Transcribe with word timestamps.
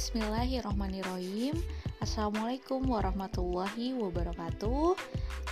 Bismillahirrohmanirrohim 0.00 1.60
Assalamualaikum 2.00 2.88
warahmatullahi 2.88 3.92
wabarakatuh. 4.00 4.96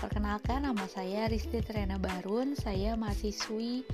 Perkenalkan 0.01 0.65
nama 0.65 0.89
saya 0.89 1.29
Risti 1.29 1.61
Trena 1.61 2.01
Barun. 2.01 2.57
Saya 2.57 2.97
mahasiswi 2.97 3.84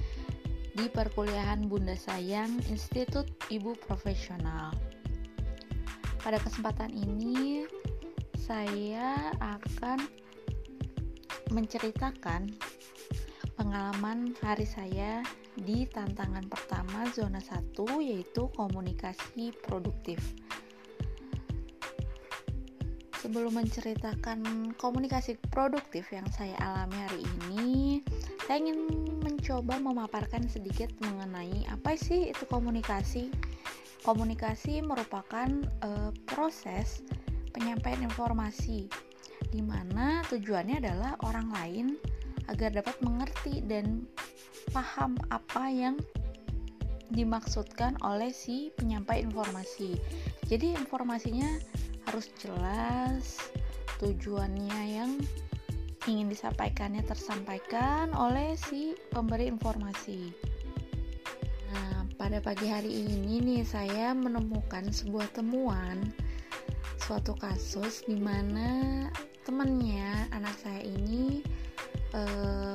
di 0.78 0.86
perkuliahan 0.94 1.66
Bunda 1.66 1.98
Sayang 1.98 2.62
Institut 2.70 3.26
Ibu 3.50 3.74
Profesional. 3.82 4.70
Pada 6.22 6.38
kesempatan 6.38 6.94
ini 6.94 7.66
saya 8.38 9.34
akan 9.42 10.06
menceritakan 11.50 12.54
pengalaman 13.58 14.38
hari 14.38 14.70
saya 14.70 15.18
di 15.58 15.86
tantangan 15.90 16.46
pertama 16.46 17.10
zona 17.10 17.42
1 17.42 17.74
yaitu 18.06 18.46
komunikasi 18.54 19.50
produktif. 19.66 20.43
Sebelum 23.24 23.56
menceritakan 23.56 24.76
komunikasi 24.76 25.40
produktif 25.48 26.12
yang 26.12 26.28
saya 26.28 26.52
alami 26.60 27.08
hari 27.08 27.20
ini, 27.24 28.04
saya 28.44 28.60
ingin 28.60 28.84
mencoba 29.24 29.80
memaparkan 29.80 30.44
sedikit 30.44 30.92
mengenai 31.00 31.64
apa 31.72 31.96
sih 31.96 32.28
itu 32.28 32.44
komunikasi. 32.44 33.32
Komunikasi 34.04 34.84
merupakan 34.84 35.48
e, 35.64 36.12
proses 36.28 37.00
penyampaian 37.56 38.04
informasi 38.04 38.92
di 39.48 39.64
mana 39.64 40.20
tujuannya 40.28 40.84
adalah 40.84 41.16
orang 41.24 41.48
lain 41.56 41.86
agar 42.52 42.76
dapat 42.76 42.92
mengerti 43.00 43.64
dan 43.64 44.04
paham 44.76 45.16
apa 45.32 45.72
yang 45.72 45.96
dimaksudkan 47.08 47.96
oleh 48.04 48.28
si 48.36 48.68
penyampai 48.76 49.24
informasi. 49.24 49.96
Jadi 50.44 50.76
informasinya 50.76 51.48
harus 52.08 52.30
jelas, 52.40 53.40
tujuannya 53.98 54.80
yang 54.96 55.12
ingin 56.04 56.28
disampaikannya 56.28 57.00
tersampaikan 57.04 58.12
oleh 58.12 58.56
si 58.60 58.92
pemberi 59.08 59.48
informasi. 59.48 60.32
Nah, 61.72 62.04
pada 62.20 62.44
pagi 62.44 62.68
hari 62.68 62.92
ini 63.08 63.40
nih 63.40 63.62
saya 63.64 64.12
menemukan 64.12 64.92
sebuah 64.92 65.32
temuan 65.32 66.12
suatu 67.00 67.36
kasus 67.36 68.04
di 68.08 68.16
mana 68.16 69.08
temannya 69.44 70.28
anak 70.32 70.56
saya 70.56 70.80
ini 70.80 71.44
e, 72.16 72.22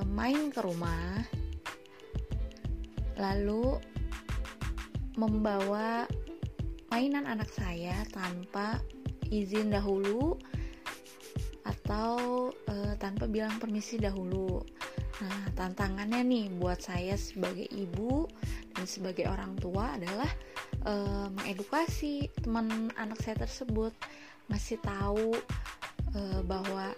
main 0.06 0.54
ke 0.54 0.62
rumah 0.62 1.26
lalu 3.18 3.82
membawa 5.18 6.06
mainan 6.94 7.26
anak 7.26 7.50
saya 7.50 8.06
tanpa 8.14 8.78
izin 9.30 9.74
dahulu 9.74 10.38
atau 11.66 12.50
e, 12.70 12.98
tanpa 12.98 13.30
bilang 13.30 13.58
permisi 13.62 14.02
dahulu. 14.02 14.62
Nah, 15.20 15.52
tantangannya 15.54 16.24
nih 16.24 16.46
buat 16.58 16.80
saya 16.80 17.20
sebagai 17.20 17.68
ibu 17.70 18.26
dan 18.74 18.86
sebagai 18.88 19.28
orang 19.30 19.54
tua 19.58 19.98
adalah 19.98 20.30
e, 20.86 20.94
mengedukasi 21.34 22.30
teman 22.42 22.90
anak 22.98 23.20
saya 23.22 23.42
tersebut, 23.46 23.94
ngasih 24.50 24.82
tahu 24.82 25.34
e, 26.14 26.22
bahwa 26.46 26.94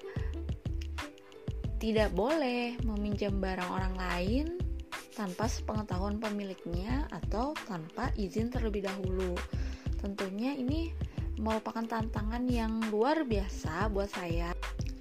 tidak 1.81 2.13
boleh 2.13 2.77
meminjam 2.85 3.41
barang 3.41 3.69
orang 3.73 3.95
lain 3.97 4.45
tanpa 5.17 5.49
sepengetahuan 5.49 6.21
pemiliknya 6.21 7.09
atau 7.09 7.57
tanpa 7.65 8.13
izin 8.15 8.53
terlebih 8.53 8.85
dahulu. 8.85 9.33
Tentunya 9.97 10.53
ini 10.53 10.93
merupakan 11.41 11.81
tantangan 11.81 12.45
yang 12.45 12.77
luar 12.93 13.25
biasa 13.25 13.89
buat 13.89 14.13
saya 14.13 14.53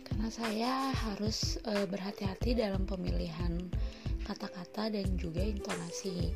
karena 0.09 0.29
saya 0.33 0.73
harus 0.97 1.61
e, 1.69 1.85
berhati-hati 1.85 2.57
dalam 2.57 2.89
pemilihan 2.89 3.61
kata-kata 4.25 4.89
dan 4.89 5.05
juga 5.21 5.45
intonasi. 5.45 6.33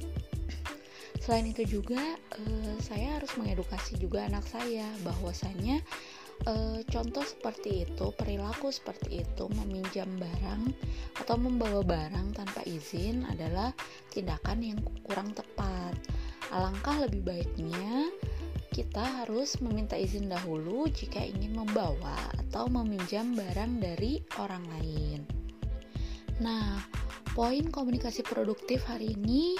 Selain 1.24 1.48
itu 1.48 1.80
juga 1.80 2.20
e, 2.36 2.42
saya 2.84 3.16
harus 3.16 3.32
mengedukasi 3.40 3.96
juga 3.96 4.28
anak 4.28 4.44
saya 4.44 4.84
bahwasanya 5.08 5.80
e, 6.44 6.84
contoh 6.92 7.24
seperti 7.24 7.88
itu, 7.88 8.12
perilaku 8.12 8.68
seperti 8.68 9.24
itu, 9.24 9.44
meminjam 9.56 10.08
barang 10.20 10.68
atau 11.24 11.36
membawa 11.40 11.80
barang 11.80 12.36
tanpa 12.36 12.60
izin 12.68 13.24
adalah 13.24 13.72
tindakan 14.12 14.60
yang 14.60 14.80
kurang 15.08 15.32
tepat. 15.32 15.96
Alangkah 16.52 17.08
lebih 17.08 17.24
baiknya 17.24 18.12
kita 18.74 19.22
harus 19.22 19.62
meminta 19.62 19.94
izin 19.94 20.26
dahulu 20.26 20.90
jika 20.90 21.22
ingin 21.22 21.54
membawa 21.54 22.18
atau 22.42 22.66
meminjam 22.66 23.30
barang 23.38 23.78
dari 23.78 24.18
orang 24.42 24.66
lain. 24.66 25.22
Nah, 26.42 26.82
poin 27.38 27.70
komunikasi 27.70 28.26
produktif 28.26 28.82
hari 28.82 29.14
ini 29.14 29.54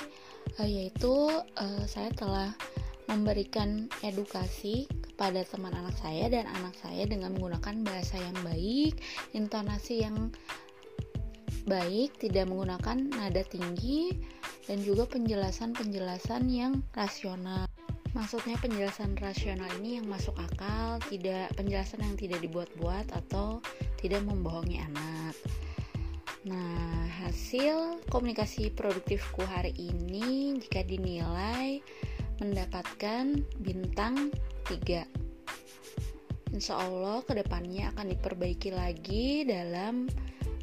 uh, 0.58 0.66
yaitu 0.66 1.30
uh, 1.38 1.84
saya 1.86 2.10
telah 2.10 2.50
memberikan 3.06 3.86
edukasi 4.02 4.90
pada 5.14 5.46
teman 5.46 5.70
anak 5.70 5.94
saya 6.02 6.26
dan 6.26 6.50
anak 6.50 6.74
saya 6.82 7.06
dengan 7.06 7.38
menggunakan 7.38 7.86
bahasa 7.86 8.18
yang 8.18 8.34
baik, 8.42 8.98
intonasi 9.30 10.02
yang 10.02 10.34
baik, 11.70 12.18
tidak 12.18 12.50
menggunakan 12.50 13.14
nada 13.14 13.46
tinggi, 13.46 14.18
dan 14.66 14.82
juga 14.82 15.06
penjelasan-penjelasan 15.06 16.50
yang 16.50 16.82
rasional. 16.96 17.73
Maksudnya 18.14 18.54
penjelasan 18.62 19.18
rasional 19.18 19.66
ini 19.82 19.98
yang 19.98 20.06
masuk 20.06 20.38
akal, 20.38 21.02
tidak 21.10 21.50
penjelasan 21.58 21.98
yang 21.98 22.14
tidak 22.14 22.38
dibuat-buat 22.46 23.10
atau 23.10 23.58
tidak 23.98 24.22
membohongi 24.22 24.78
anak. 24.78 25.34
Nah, 26.46 27.10
hasil 27.26 28.06
komunikasi 28.12 28.70
produktifku 28.70 29.42
hari 29.42 29.74
ini 29.74 30.54
jika 30.62 30.86
dinilai 30.86 31.82
mendapatkan 32.38 33.42
bintang 33.58 34.30
3 34.68 35.24
Insya 36.54 36.78
Allah 36.78 37.18
ke 37.26 37.34
depannya 37.34 37.90
akan 37.96 38.14
diperbaiki 38.14 38.70
lagi 38.70 39.42
dalam 39.42 40.06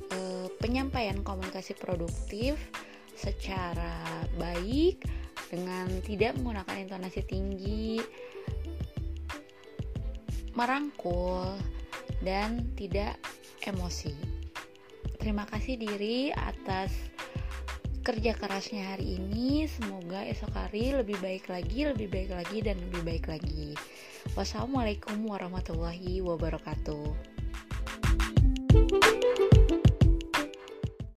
e, 0.08 0.48
penyampaian 0.64 1.20
komunikasi 1.20 1.76
produktif 1.76 2.56
secara 3.12 4.24
baik 4.40 5.04
dengan 5.52 5.92
tidak 6.08 6.40
menggunakan 6.40 6.88
intonasi 6.88 7.22
tinggi, 7.28 8.00
merangkul, 10.56 11.60
dan 12.24 12.72
tidak 12.80 13.20
emosi. 13.68 14.16
Terima 15.20 15.44
kasih 15.46 15.78
diri 15.78 16.32
atas 16.32 16.96
kerja 18.02 18.34
kerasnya 18.34 18.96
hari 18.96 19.20
ini. 19.20 19.68
Semoga 19.70 20.26
esok 20.26 20.56
hari 20.56 20.96
lebih 20.96 21.20
baik 21.22 21.52
lagi 21.52 21.86
lebih 21.86 22.10
baik 22.10 22.32
lagi 22.34 22.58
dan 22.66 22.80
lebih 22.90 23.02
baik 23.06 23.26
lagi. 23.30 23.78
Wassalamualaikum 24.34 25.22
warahmatullahi 25.28 26.24
wabarakatuh 26.24 27.32